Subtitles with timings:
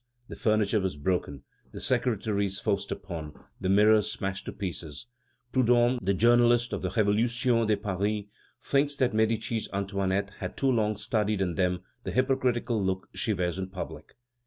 [0.29, 1.43] The furniture was broken,
[1.73, 5.05] the secretaries forced open, the mirrors smashed to pieces.
[5.51, 8.23] Prudhomme, the journalist of the Révolutions de Paris,
[8.59, 13.59] thinks that "Medicis Antoinette has too long studied in them the hypocritical look she wears
[13.59, 14.15] in public."